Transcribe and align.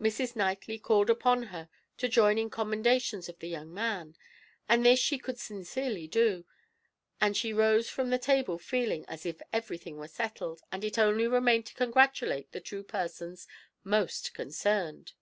Mrs. 0.00 0.36
Knightley 0.36 0.78
called 0.78 1.10
upon 1.10 1.42
her 1.48 1.68
to 1.96 2.06
join 2.08 2.38
in 2.38 2.50
commendations 2.50 3.28
of 3.28 3.40
the 3.40 3.48
young 3.48 3.74
man, 3.74 4.14
and 4.68 4.86
this 4.86 5.00
she 5.00 5.18
could 5.18 5.40
sincerely 5.40 6.06
do; 6.06 6.44
and 7.20 7.36
she 7.36 7.52
rose 7.52 7.88
from 7.90 8.10
the 8.10 8.16
table 8.18 8.60
feeling 8.60 9.04
as 9.08 9.26
if 9.26 9.42
everything 9.52 9.96
were 9.96 10.06
settled, 10.06 10.60
and 10.70 10.84
it 10.84 10.98
only 11.00 11.26
remained 11.26 11.66
to 11.66 11.74
congratulate 11.74 12.52
the 12.52 12.60
two 12.60 12.84
persons 12.84 13.48
most 13.82 14.34
concerned. 14.34 15.14